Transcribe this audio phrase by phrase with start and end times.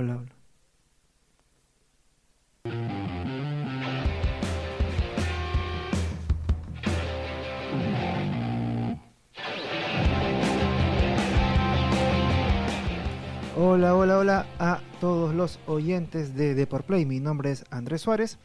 [0.00, 0.32] Hola, hola.
[13.58, 17.04] Hola, hola, a todos los oyentes de Deportplay.
[17.04, 18.38] Mi nombre es Andrés Suárez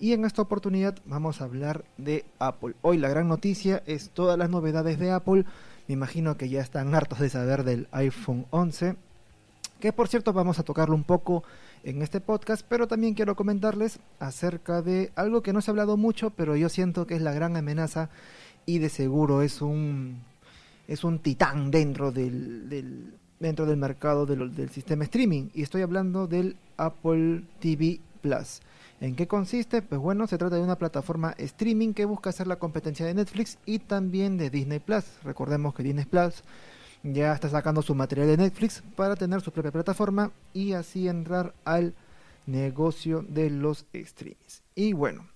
[0.00, 2.74] y en esta oportunidad vamos a hablar de Apple.
[2.82, 5.44] Hoy la gran noticia es todas las novedades de Apple.
[5.86, 8.96] Me imagino que ya están hartos de saber del iPhone 11,
[9.80, 11.44] que por cierto vamos a tocarlo un poco
[11.84, 15.96] en este podcast, pero también quiero comentarles acerca de algo que no se ha hablado
[15.96, 18.10] mucho, pero yo siento que es la gran amenaza
[18.64, 20.20] y de seguro es un
[20.88, 26.26] es un titán dentro del, dentro del mercado del, del sistema streaming y estoy hablando
[26.26, 28.60] del Apple TV Plus.
[29.00, 29.82] ¿En qué consiste?
[29.82, 33.58] Pues bueno, se trata de una plataforma streaming que busca hacer la competencia de Netflix
[33.66, 35.04] y también de Disney Plus.
[35.22, 36.42] Recordemos que Disney Plus
[37.12, 41.54] ya está sacando su material de Netflix para tener su propia plataforma y así entrar
[41.64, 41.94] al
[42.46, 44.62] negocio de los streamings.
[44.74, 45.28] Y bueno,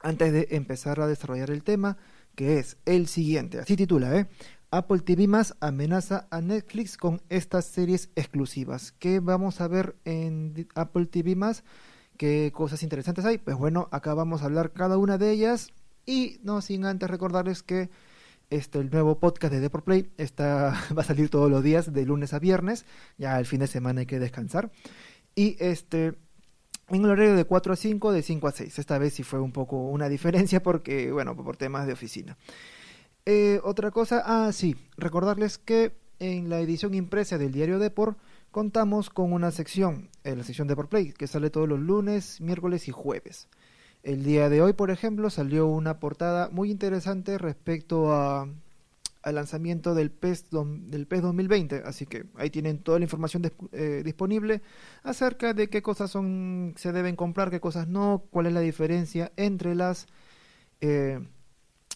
[0.00, 1.96] antes de empezar a desarrollar el tema,
[2.34, 4.26] que es el siguiente, así titula, ¿eh?
[4.70, 8.92] Apple TV más amenaza a Netflix con estas series exclusivas.
[8.92, 11.64] ¿Qué vamos a ver en Apple TV más?
[12.18, 13.38] ¿Qué cosas interesantes hay?
[13.38, 15.70] Pues bueno, acá vamos a hablar cada una de ellas
[16.04, 17.88] y no sin antes recordarles que
[18.50, 22.04] este el nuevo podcast de Deport Play está va a salir todos los días de
[22.04, 24.70] lunes a viernes, ya el fin de semana hay que descansar
[25.34, 26.14] y este
[26.88, 28.78] en el horario de 4 a 5, de 5 a 6.
[28.78, 32.36] Esta vez sí fue un poco una diferencia porque, bueno, por temas de oficina.
[33.26, 38.18] Eh, otra cosa, ah, sí, recordarles que en la edición impresa del diario Deport
[38.50, 42.88] contamos con una sección, eh, la sección Deport Play, que sale todos los lunes, miércoles
[42.88, 43.48] y jueves.
[44.08, 48.48] El día de hoy, por ejemplo, salió una portada muy interesante respecto a,
[49.22, 53.42] al lanzamiento del PES, del PES 2020, así que ahí tienen toda la información
[53.72, 54.62] eh, disponible
[55.02, 59.30] acerca de qué cosas son se deben comprar, qué cosas no, cuál es la diferencia
[59.36, 60.06] entre las
[60.80, 61.20] eh,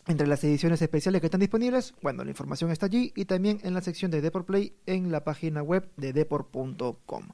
[0.07, 3.73] entre las ediciones especiales que están disponibles, bueno, la información está allí y también en
[3.73, 7.29] la sección de Deport Play en la página web de deport.com.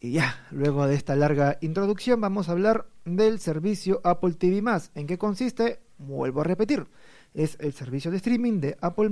[0.00, 4.62] Y ya, luego de esta larga introducción vamos a hablar del servicio Apple TV+.
[4.94, 5.80] ¿En qué consiste?
[5.98, 6.86] Vuelvo a repetir.
[7.34, 9.10] Es el servicio de streaming de Apple+,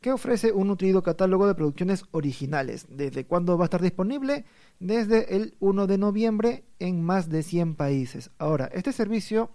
[0.00, 2.86] que ofrece un nutrido catálogo de producciones originales.
[2.90, 4.46] ¿Desde cuándo va a estar disponible?
[4.80, 8.32] Desde el 1 de noviembre en más de 100 países.
[8.38, 9.52] Ahora, este servicio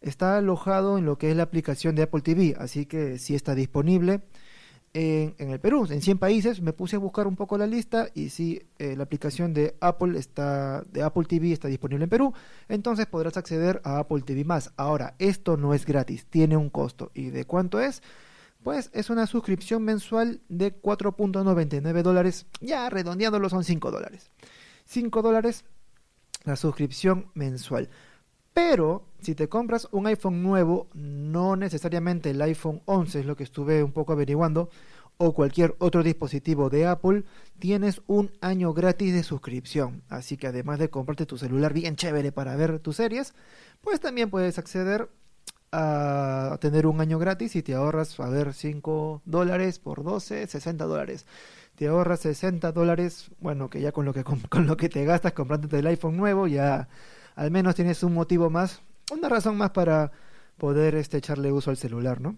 [0.00, 3.54] está alojado en lo que es la aplicación de Apple TV, así que sí está
[3.54, 4.22] disponible
[4.94, 6.62] en, el Perú, en 100 países.
[6.62, 10.18] Me puse a buscar un poco la lista y sí, eh, la aplicación de Apple
[10.18, 12.32] está de Apple TV está disponible en Perú,
[12.68, 14.46] entonces podrás acceder a Apple TV.
[14.76, 17.10] Ahora, esto no es gratis, tiene un costo.
[17.14, 18.02] ¿Y de cuánto es?
[18.62, 24.30] Pues es una suscripción mensual de 4.99 dólares, ya redondeándolo son 5 dólares.
[24.86, 25.64] 5 dólares
[26.44, 27.90] la suscripción mensual.
[28.54, 33.42] Pero si te compras un iPhone nuevo, no necesariamente el iPhone 11 es lo que
[33.42, 34.70] estuve un poco averiguando,
[35.16, 37.24] o cualquier otro dispositivo de Apple,
[37.58, 40.02] tienes un año gratis de suscripción.
[40.08, 43.34] Así que además de comprarte tu celular bien chévere para ver tus series,
[43.80, 45.08] pues también puedes acceder
[45.72, 50.84] a tener un año gratis y te ahorras, a ver, 5 dólares por 12, 60
[50.84, 51.26] dólares.
[51.74, 55.32] Te ahorras 60 dólares, bueno, que ya con lo que, con lo que te gastas
[55.32, 56.88] comprándote el iPhone nuevo, ya
[57.34, 58.80] al menos tienes un motivo más,
[59.12, 60.12] una razón más para
[60.56, 62.36] poder este, echarle uso al celular, ¿no?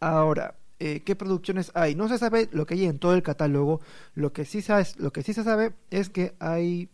[0.00, 1.94] Ahora, eh, ¿qué producciones hay?
[1.94, 3.80] No se sabe lo que hay en todo el catálogo.
[4.14, 6.90] Lo que sí, sabes, lo que sí se sabe es que hay,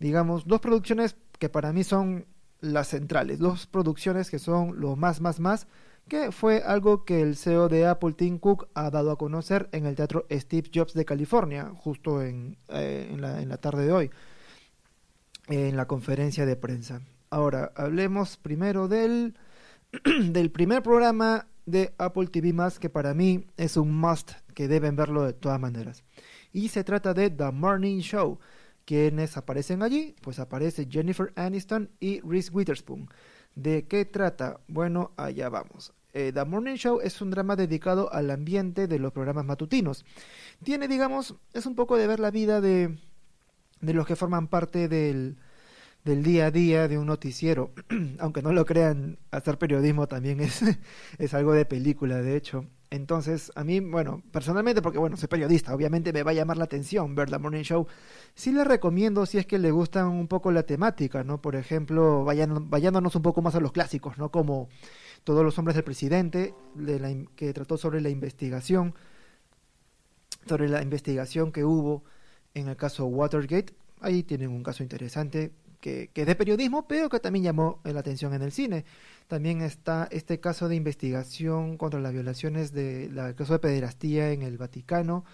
[0.00, 2.26] digamos, dos producciones que para mí son
[2.60, 5.68] las centrales, dos producciones que son lo más, más, más,
[6.08, 9.86] que fue algo que el CEO de Apple, Tim Cook, ha dado a conocer en
[9.86, 13.92] el teatro Steve Jobs de California, justo en, eh, en, la, en la tarde de
[13.92, 14.10] hoy
[15.48, 17.02] en la conferencia de prensa.
[17.30, 19.36] Ahora, hablemos primero del,
[20.30, 25.24] del primer programa de Apple TV que para mí es un must que deben verlo
[25.24, 26.04] de todas maneras.
[26.52, 28.38] Y se trata de The Morning Show.
[28.84, 30.14] ¿Quiénes aparecen allí?
[30.22, 33.10] Pues aparece Jennifer Aniston y Reese Witherspoon.
[33.56, 34.60] ¿De qué trata?
[34.68, 35.92] Bueno, allá vamos.
[36.12, 40.04] Eh, The Morning Show es un drama dedicado al ambiente de los programas matutinos.
[40.62, 42.96] Tiene, digamos, es un poco de ver la vida de,
[43.80, 45.36] de los que forman parte del,
[46.06, 47.72] del día a día de un noticiero.
[48.20, 50.62] Aunque no lo crean, hacer periodismo también es,
[51.18, 52.64] es algo de película, de hecho.
[52.90, 56.64] Entonces, a mí, bueno, personalmente, porque bueno, soy periodista, obviamente me va a llamar la
[56.64, 57.88] atención ver la Morning Show.
[58.36, 61.42] Sí le recomiendo si es que le gustan un poco la temática, ¿no?
[61.42, 64.30] Por ejemplo, vayan, vayándonos un poco más a los clásicos, ¿no?
[64.30, 64.68] Como
[65.24, 68.94] Todos los hombres del presidente, de la, que trató sobre la investigación,
[70.46, 72.04] sobre la investigación que hubo
[72.54, 77.20] En el caso Watergate, ahí tienen un caso interesante que, es de periodismo, pero que
[77.20, 78.84] también llamó la atención en el cine.
[79.28, 84.42] También está este caso de investigación contra las violaciones de la caso de pederastía en
[84.42, 85.24] el Vaticano.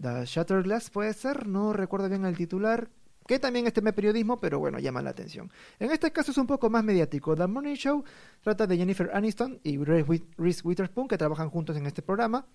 [0.00, 2.88] The Shutterglass puede ser, no recuerdo bien el titular,
[3.26, 5.52] que también es tema de periodismo, pero bueno, llama la atención.
[5.78, 7.36] En este caso es un poco más mediático.
[7.36, 8.02] The Morning Show
[8.42, 12.46] trata de Jennifer Aniston y Reese Witherspoon, que trabajan juntos en este programa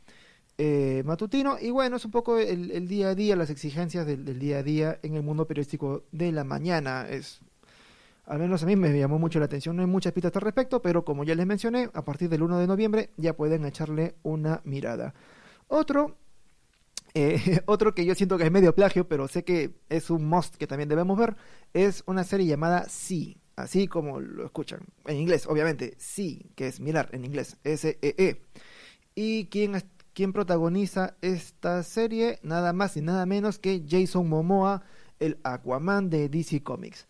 [0.58, 1.58] eh, matutino.
[1.60, 5.00] Y bueno, es un poco el, día a día, las exigencias del, día a día
[5.04, 7.08] en el mundo periodístico de la mañana.
[7.10, 7.42] Es
[8.26, 10.82] al menos a mí me llamó mucho la atención, no hay muchas pistas al respecto,
[10.82, 14.62] pero como ya les mencioné, a partir del 1 de noviembre ya pueden echarle una
[14.64, 15.14] mirada.
[15.68, 16.18] Otro,
[17.14, 20.56] eh, otro que yo siento que es medio plagio, pero sé que es un must
[20.56, 21.36] que también debemos ver,
[21.74, 26.80] es una serie llamada Sí, así como lo escuchan, en inglés, obviamente, Sí, que es
[26.80, 28.16] mirar en inglés, S-E-E.
[28.18, 28.38] -E.
[29.16, 29.76] ¿Y quién,
[30.14, 32.40] quién protagoniza esta serie?
[32.44, 34.84] Nada más y nada menos que Jason Momoa,
[35.20, 37.08] el Aquaman de DC Comics.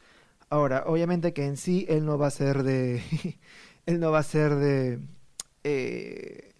[0.50, 3.02] Ahora, obviamente que en sí él no va a ser de.
[3.86, 5.00] él no va a ser de.
[5.64, 6.54] Eh,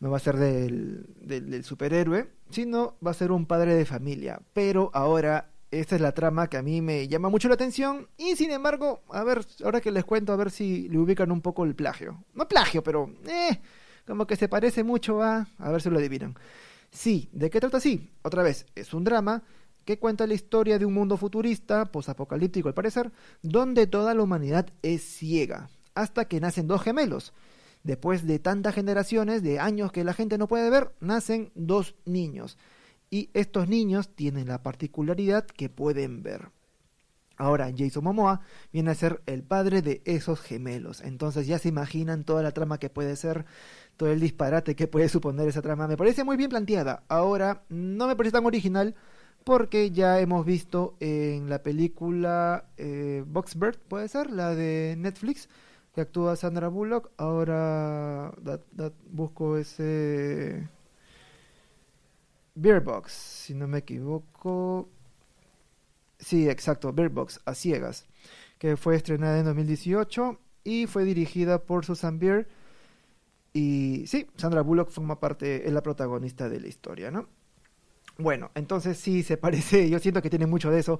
[0.00, 4.42] no va a ser del, del, superhéroe, sino va a ser un padre de familia.
[4.52, 8.08] Pero ahora, esta es la trama que a mí me llama mucho la atención.
[8.18, 11.40] Y sin embargo, a ver, ahora que les cuento, a ver si le ubican un
[11.40, 12.22] poco el plagio.
[12.34, 13.10] No plagio, pero.
[13.26, 13.58] Eh,
[14.06, 15.48] como que se parece mucho a.
[15.58, 16.34] A ver si lo adivinan.
[16.90, 18.10] Sí, ¿de qué trata así?
[18.22, 19.42] Otra vez, es un drama
[19.84, 23.12] que cuenta la historia de un mundo futurista, posapocalíptico al parecer,
[23.42, 27.32] donde toda la humanidad es ciega, hasta que nacen dos gemelos.
[27.82, 32.56] Después de tantas generaciones, de años que la gente no puede ver, nacen dos niños.
[33.10, 36.53] Y estos niños tienen la particularidad que pueden ver.
[37.36, 38.40] Ahora, Jason Momoa
[38.72, 41.00] viene a ser el padre de esos gemelos.
[41.00, 43.44] Entonces ya se imaginan toda la trama que puede ser,
[43.96, 45.88] todo el disparate que puede suponer esa trama.
[45.88, 47.04] Me parece muy bien planteada.
[47.08, 48.94] Ahora, no me parece tan original,
[49.44, 55.48] porque ya hemos visto en la película eh, Boxbird, puede ser, la de Netflix,
[55.94, 57.10] que actúa Sandra Bullock.
[57.18, 58.32] Ahora
[59.10, 60.68] busco ese
[62.54, 64.88] Beer Box, si no me equivoco.
[66.24, 68.06] Sí, exacto, Beer Box, a ciegas,
[68.58, 72.48] que fue estrenada en 2018 y fue dirigida por Susan Beer.
[73.52, 77.28] Y sí, Sandra Bullock forma parte, es la protagonista de la historia, ¿no?
[78.16, 80.98] Bueno, entonces sí se parece, yo siento que tiene mucho de eso.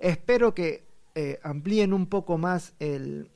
[0.00, 0.84] Espero que
[1.14, 3.30] eh, amplíen un poco más el,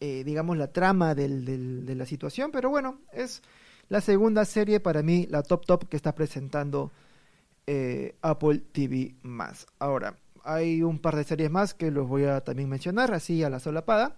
[0.00, 3.42] eh, digamos, la trama de la situación, pero bueno, es
[3.90, 6.90] la segunda serie para mí, la top top que está presentando
[7.66, 9.66] eh, Apple TV más.
[9.78, 13.50] Ahora, hay un par de series más que los voy a también mencionar, así a
[13.50, 14.16] la solapada,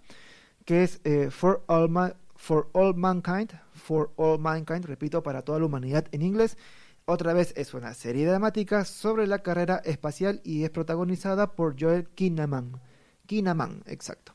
[0.65, 6.07] que es For, All For All Mankind, For All Mankind, repito, para toda la humanidad
[6.13, 6.57] en inglés
[7.05, 12.09] otra vez es una serie dramática sobre la carrera espacial y es protagonizada por Joel
[12.09, 12.81] Kinnaman.
[13.27, 14.35] Kinnaman, exacto.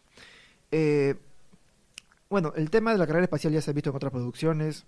[0.71, 1.15] Eh,
[2.29, 4.85] bueno, el tema de la carrera espacial ya se ha visto en otras producciones.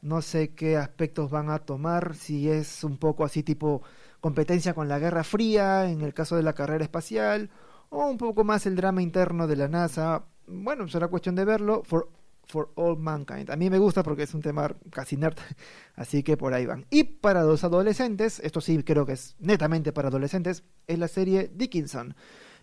[0.00, 3.82] No sé qué aspectos van a tomar, si es un poco así tipo
[4.22, 7.50] competencia con la Guerra Fría en el caso de la carrera espacial,
[7.90, 10.24] o un poco más el drama interno de la NASA.
[10.46, 11.82] Bueno, será cuestión de verlo.
[11.84, 12.08] For
[12.46, 13.50] for All Mankind.
[13.50, 15.36] A mí me gusta porque es un tema casi nerd,
[15.96, 16.86] así que por ahí van.
[16.90, 21.50] Y para los adolescentes, esto sí creo que es netamente para adolescentes, es la serie
[21.54, 22.14] Dickinson.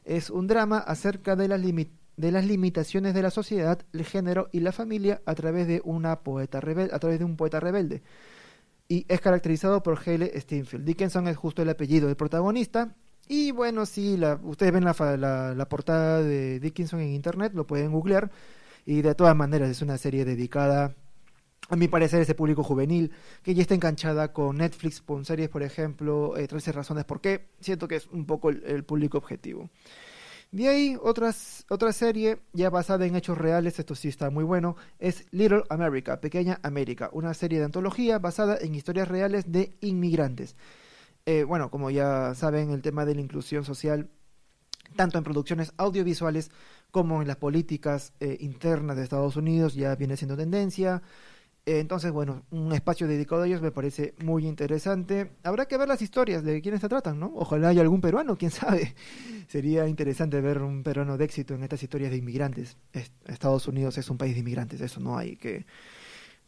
[0.06, 4.62] Es un drama acerca de las, de las limitaciones de la sociedad, el género y
[4.62, 8.02] la familia a través de una poeta rebelde, a través de un poeta rebelde.
[8.90, 10.84] Y es caracterizado por Haley Steinfeld.
[10.84, 12.94] Dickinson es justo el apellido del protagonista.
[13.30, 17.92] Y bueno, si la, ustedes ven la, la portada de Dickinson en internet, lo pueden
[17.92, 18.32] googlear
[18.90, 20.96] y de todas maneras es una serie dedicada,
[21.70, 23.12] a mi parecer, a ese público juvenil
[23.44, 27.50] que ya está enganchada con Netflix, con series, por ejemplo, eh, 13 razones por qué.
[27.60, 29.70] Siento que es un poco el, público objetivo.
[30.52, 34.76] De ahí, otras, otra serie ya basada en hechos reales, esto sí está muy bueno,
[34.98, 40.56] es Little America, Pequeña América, una serie de antología basada en historias reales de inmigrantes.
[41.28, 44.10] Eh, bueno, como ya saben, el tema de la inclusión social,
[44.96, 46.50] tanto en producciones audiovisuales
[46.90, 51.04] como en las políticas eh, internas de Estados Unidos ya viene siendo tendencia.
[51.66, 55.32] Entonces, bueno, un espacio dedicado a ellos me parece muy interesante.
[55.44, 57.32] Habrá que ver las historias de quiénes se tratan, ¿no?
[57.36, 58.96] Ojalá haya algún peruano, quién sabe.
[59.48, 62.78] Sería interesante ver un peruano de éxito en estas historias de inmigrantes.
[63.26, 65.66] Estados Unidos es un país de inmigrantes, eso no hay que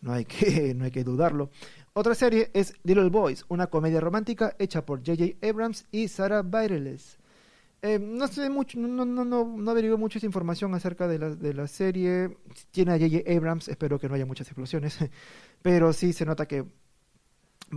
[0.02, 1.52] no hay que no hay que dudarlo.
[1.94, 5.46] Otra serie es Little Boys, una comedia romántica hecha por J.J.
[5.48, 7.21] Abrams y Sarah Bareilles.
[7.84, 11.54] Eh, no sé mucho, no, no, no, no averigué mucha información acerca de la, de
[11.54, 12.38] la serie.
[12.70, 13.32] Tiene a J.J.
[13.32, 14.98] Abrams, espero que no haya muchas explosiones.
[15.62, 16.66] Pero sí se nota que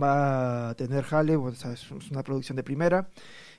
[0.01, 1.39] va a tener Hale,
[1.73, 3.09] es una producción de primera.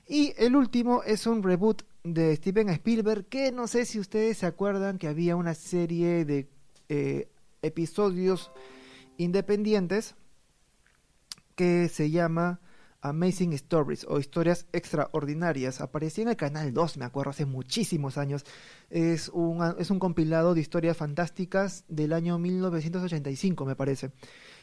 [0.07, 4.45] Y el último es un reboot de Steven Spielberg, que no sé si ustedes se
[4.45, 6.47] acuerdan que había una serie de
[6.87, 7.27] eh,
[7.61, 8.51] episodios
[9.17, 10.15] independientes
[11.55, 12.61] que se llama
[13.09, 15.81] Amazing Stories o Historias Extraordinarias.
[15.81, 18.45] Aparecía en el canal 2, me acuerdo, hace muchísimos años.
[18.89, 24.11] Es un, es un compilado de historias fantásticas del año 1985, me parece.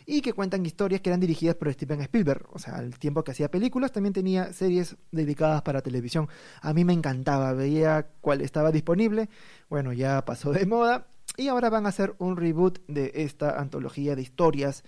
[0.06, 2.46] Y que cuentan historias que eran dirigidas por Steven Spielberg.
[2.52, 6.28] O sea, al tiempo que hacía películas, también tenía series dedicadas para televisión.
[6.60, 9.28] A mí me encantaba, veía cuál estaba disponible.
[9.68, 11.06] Bueno, ya pasó de moda.
[11.36, 14.84] Y ahora van a hacer un reboot de esta antología de historias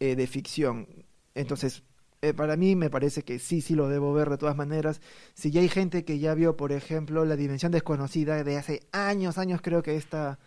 [0.00, 0.86] eh, de ficción.
[1.34, 1.82] Entonces,
[2.20, 5.00] eh, para mí me parece que sí, sí lo debo ver de todas maneras.
[5.34, 9.38] Si ya hay gente que ya vio, por ejemplo, La Dimensión Desconocida de hace años,
[9.38, 10.38] años, creo que esta,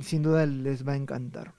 [0.00, 1.54] sin duda les va a encantar.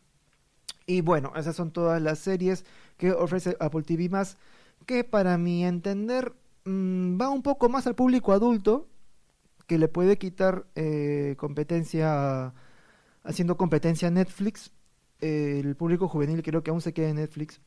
[0.85, 2.65] Y bueno, esas son todas las series
[2.97, 4.37] que ofrece Apple TV más,
[4.85, 6.33] que para mi entender
[6.65, 8.87] mm, va un poco más al público adulto,
[9.67, 12.53] que le puede quitar eh, competencia,
[13.23, 14.71] haciendo competencia a Netflix.
[15.21, 17.61] el público juvenil creo que aún se queda en Netflix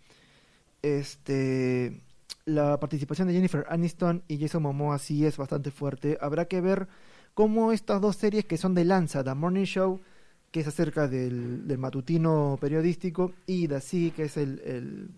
[0.83, 2.03] este
[2.45, 6.19] la participación de Jennifer Aniston y Jason Momoa sí es bastante fuerte.
[6.21, 6.89] Habrá que ver
[7.35, 10.01] cómo estas dos series que son de Lanza, The Morning Show,
[10.51, 15.09] que es acerca del, matutino periodístico, y The Sea, que es el,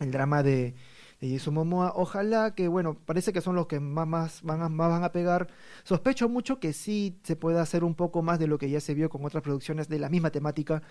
[0.00, 0.74] el, drama de,
[1.20, 1.92] de, Jason Momoa.
[1.94, 5.12] Ojalá que, bueno, parece que son los que más, más, van a, más van a
[5.12, 5.48] pegar.
[5.84, 8.94] Sospecho mucho que sí se pueda hacer un poco más de lo que ya se
[8.94, 10.82] vio con otras producciones de la misma temática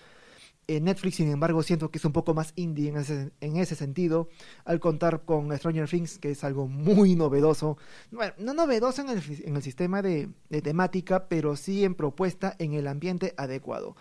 [0.78, 4.28] Netflix, sin embargo, siento que es un poco más indie en ese, en ese sentido,
[4.64, 7.78] al contar con Stranger Things, que es algo muy novedoso.
[8.10, 10.28] Bueno, no novedoso en el, sistema de,
[10.62, 13.96] temática, pero sí en propuesta en el ambiente adecuado.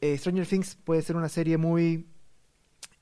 [0.00, 2.06] Eh, Stranger Things puede ser una serie muy...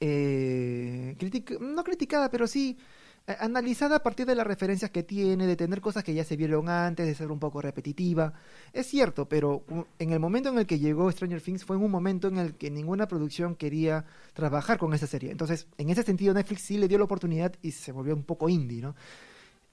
[0.01, 1.17] Eh,
[1.61, 2.85] no criticada, pero sí eh,
[3.27, 6.69] analizada a partir de las referencias que tiene, de tener cosas que ya se vieron
[6.69, 8.35] antes, de ser un poco repetitiva.
[8.73, 9.65] Es cierto, pero
[9.99, 12.55] en el momento en el que llegó Stranger Things fue en un momento en el
[12.55, 14.05] que ninguna producción quería
[14.35, 15.31] trabajar con esa serie.
[15.31, 18.49] Entonces, en ese sentido, Netflix sí le dio la oportunidad y se volvió un poco
[18.49, 18.95] indie, ¿no?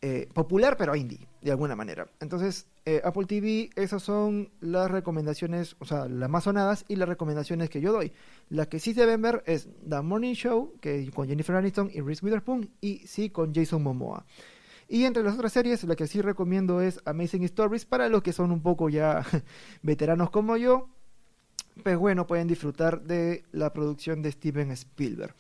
[0.04, 2.08] Eh, popular pero indie, de alguna manera.
[2.20, 7.08] Entonces, eh, Apple TV, esas son las recomendaciones, o sea, las más sonadas y las
[7.08, 8.12] recomendaciones que yo doy.
[8.50, 12.26] La que sí deben ver es The Morning Show, que con Jennifer Aniston y Reese
[12.26, 14.26] Witherspoon, y sí con Jason Momoa.
[14.88, 18.34] Y entre las otras series, la que sí recomiendo es Amazing Stories, para los que
[18.34, 19.24] son un poco ya
[19.84, 20.90] veteranos como yo.
[21.84, 25.36] Pues bueno, pueden disfrutar de la producción de Steven Spielberg.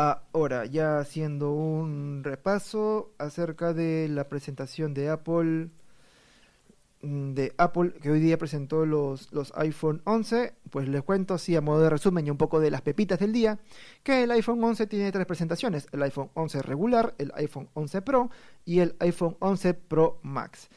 [0.00, 5.70] Ahora, ya haciendo un repaso acerca de la presentación de Apple,
[7.02, 11.56] mm, de Apple que hoy día presentó los, los iPhone 11, pues les cuento así
[11.56, 13.58] a modo de resumen y un poco de las pepitas del día,
[14.04, 18.30] que el iPhone 11 tiene tres presentaciones, el iPhone 11 regular, el iPhone 11 Pro
[18.64, 20.68] y el iPhone 11 Pro Max.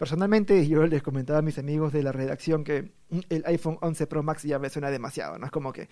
[0.00, 2.92] Personalmente, yo les comentaba a mis amigos de la redacción que
[3.28, 5.44] el iPhone 11 Pro Max ya me suena demasiado, ¿no?
[5.44, 5.90] Es como que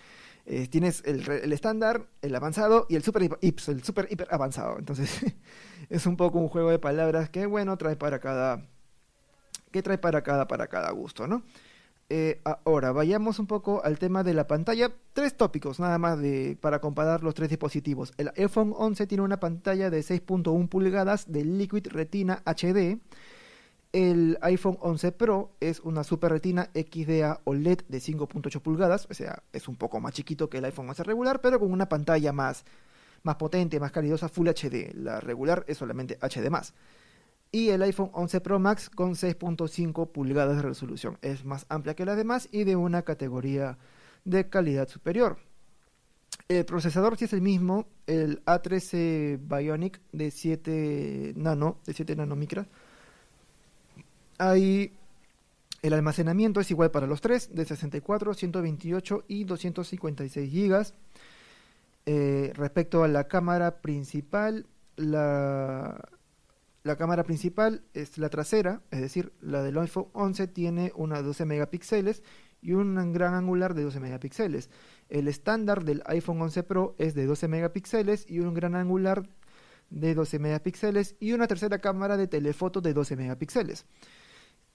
[0.50, 4.78] eh, tienes el estándar, el, avanzado y el super, el super hiper avanzado.
[4.78, 5.10] Entonces,
[5.90, 8.66] es un poco un juego de palabras que, bueno, trae para cada,
[9.70, 11.42] que trae para cada, para cada gusto, ¿no?
[12.08, 14.90] Eh, ahora, vayamos un poco al tema de la pantalla.
[15.12, 18.14] Tres tópicos nada más de, para comparar los tres dispositivos.
[18.16, 22.98] El iPhone 11 tiene una pantalla de 6.1 pulgadas de Liquid Retina HD
[23.92, 29.42] el iPhone 11 Pro es una Super Retina XDA OLED de 5.8 pulgadas, o sea,
[29.52, 32.64] es un poco más chiquito que el iPhone 11 regular, pero con una pantalla más,
[33.22, 34.94] más potente, más calidosa, Full HD.
[34.94, 36.50] La regular es solamente HD+.
[37.50, 41.16] Y el iPhone 11 Pro Max con 6.5 pulgadas de resolución.
[41.22, 43.78] Es más amplia que las demás y de una categoría
[44.24, 45.38] de calidad superior.
[46.48, 52.66] El procesador sí es el mismo, el A13 Bionic de 7 nano, de 7 nanomicras
[54.38, 54.92] Ahí
[55.82, 60.94] el almacenamiento es igual para los tres, de 64, 128 y 256 gigas.
[62.06, 64.66] Eh, respecto a la cámara principal,
[64.96, 66.00] la,
[66.82, 71.44] la cámara principal es la trasera, es decir, la del iPhone 11 tiene una 12
[71.44, 72.22] megapíxeles
[72.60, 74.70] y un gran angular de 12 megapíxeles.
[75.08, 79.28] El estándar del iPhone 11 Pro es de 12 megapíxeles y un gran angular
[79.90, 83.86] de 12 megapíxeles y una tercera cámara de telefoto de 12 megapíxeles.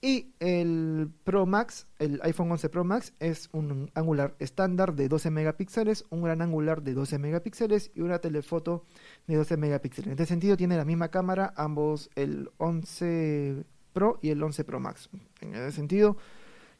[0.04, 5.30] Y el Pro Max, el iPhone 11 Pro Max, es un angular estándar de 12
[5.30, 8.84] megapíxeles, un gran angular de 12 megapíxeles y una telefoto
[9.26, 10.08] de 12 megapíxeles.
[10.08, 14.78] En este sentido tiene la misma cámara, ambos el 11 Pro y el 11 Pro
[14.78, 15.08] Max.
[15.40, 16.18] En ese sentido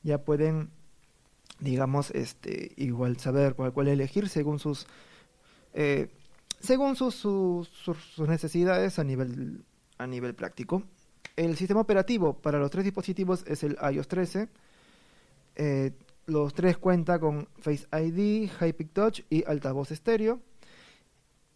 [0.02, 0.68] ya pueden,
[1.60, 4.86] digamos, este, igual saber cuál, cuál elegir según sus...
[5.72, 6.10] Eh,
[6.60, 9.64] según sus, sus, sus necesidades a nivel,
[9.96, 10.82] a nivel práctico.
[11.36, 14.48] El sistema operativo para los tres dispositivos es el iOS 13.
[15.56, 15.92] Eh,
[16.26, 20.40] los tres cuenta con Face ID, High Touch y altavoz estéreo.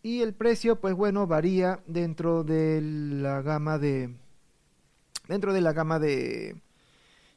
[0.02, 4.14] Y el precio, pues bueno, varía dentro de la gama de.
[5.28, 6.60] Dentro de la gama de.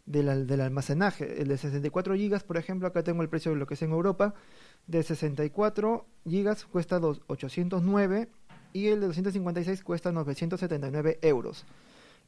[0.06, 1.42] del almacenaje.
[1.42, 3.92] El de 64 GB, por ejemplo, acá tengo el precio de lo que es en
[3.92, 4.34] Europa.
[4.88, 8.30] De 64 GB cuesta 809
[8.74, 11.66] y el de 256 cuesta 979 euros.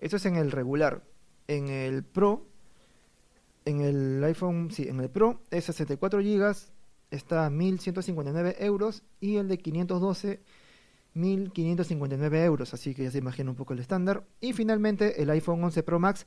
[0.03, 1.01] Eso es en el regular.
[1.48, 2.45] En el Pro,
[3.63, 6.53] en el iPhone, sí, en el Pro es 64 GB,
[7.10, 10.41] está a 1159 euros y el de 512
[11.13, 14.25] 1559 euros, así que ya se imagina un poco el estándar.
[14.41, 16.25] Y finalmente el iPhone 11 Pro Max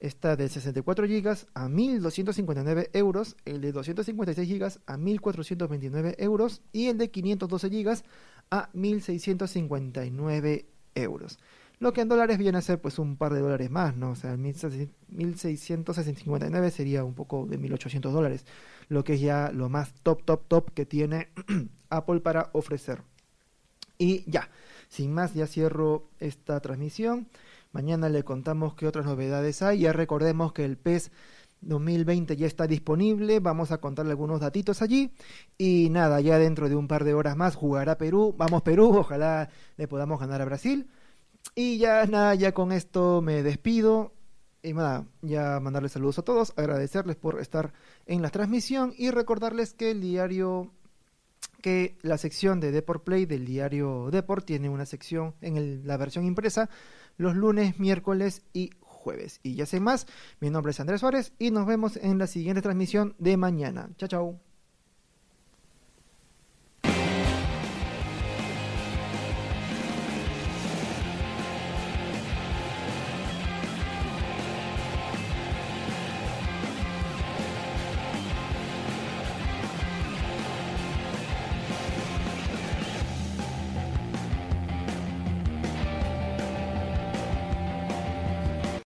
[0.00, 6.88] está de 64 GB a 1259 euros, el de 256 GB a 1429 euros y
[6.88, 8.02] el de 512 GB
[8.50, 11.38] a 1659 euros.
[11.82, 14.12] Lo que en dólares viene a ser pues un par de dólares más, ¿no?
[14.12, 18.46] O sea, 1659 sería un poco de 1800 dólares,
[18.86, 21.30] lo que es ya lo más top, top, top que tiene
[21.90, 23.02] Apple para ofrecer.
[23.98, 24.48] Y ya,
[24.88, 27.26] sin más, ya cierro esta transmisión.
[27.72, 29.80] Mañana le contamos qué otras novedades hay.
[29.80, 31.10] Ya recordemos que el PES
[31.62, 33.40] 2020 ya está disponible.
[33.40, 35.10] Vamos a contarle algunos datitos allí.
[35.58, 38.36] Y nada, ya dentro de un par de horas más jugará Perú.
[38.38, 40.88] Vamos Perú, ojalá le podamos ganar a Brasil.
[41.54, 44.12] Y ya nada, ya con esto me despido.
[44.62, 47.72] Y nada, ya mandarles saludos a todos, agradecerles por estar
[48.06, 50.72] en la transmisión y recordarles que el diario,
[51.60, 56.24] que la sección de Deport Play del diario Deport tiene una sección en la versión
[56.24, 56.70] impresa
[57.16, 59.40] los lunes, miércoles y jueves.
[59.42, 60.06] Y ya sé más,
[60.40, 63.90] mi nombre es Andrés Suárez y nos vemos en la siguiente transmisión de mañana.
[63.96, 64.51] Chao, chao.